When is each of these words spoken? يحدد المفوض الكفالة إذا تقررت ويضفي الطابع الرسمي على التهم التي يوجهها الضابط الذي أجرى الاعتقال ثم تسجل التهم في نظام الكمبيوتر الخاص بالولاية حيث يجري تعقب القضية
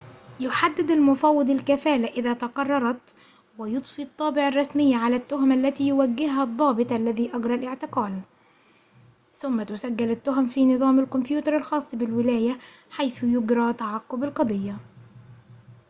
يحدد 0.39 0.91
المفوض 0.91 1.49
الكفالة 1.49 2.07
إذا 2.07 2.33
تقررت 2.33 3.15
ويضفي 3.57 4.01
الطابع 4.01 4.47
الرسمي 4.47 4.95
على 4.95 5.15
التهم 5.15 5.51
التي 5.51 5.87
يوجهها 5.87 6.43
الضابط 6.43 6.91
الذي 6.91 7.35
أجرى 7.35 7.55
الاعتقال 7.55 8.21
ثم 9.33 9.63
تسجل 9.63 10.11
التهم 10.11 10.49
في 10.49 10.65
نظام 10.65 10.99
الكمبيوتر 10.99 11.55
الخاص 11.57 11.95
بالولاية 11.95 12.57
حيث 12.91 13.23
يجري 13.23 13.73
تعقب 13.73 14.23
القضية 14.23 14.75